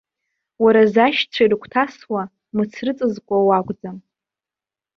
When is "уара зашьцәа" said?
0.63-1.41